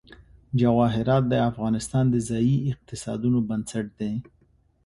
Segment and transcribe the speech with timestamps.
[0.59, 4.13] جواهرات د افغانستان د ځایي اقتصادونو بنسټ دی.